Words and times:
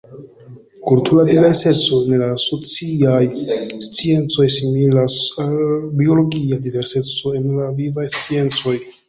Kultura 0.89 1.25
diverseco 1.29 1.97
en 2.05 2.15
la 2.21 2.29
sociaj 2.43 3.19
sciencoj 3.89 4.47
similas 4.55 5.19
al 5.45 5.55
biologia 6.01 6.61
diverseco 6.67 7.37
en 7.43 7.47
la 7.61 7.71
vivaj 7.83 8.09
sciencoj. 8.17 8.77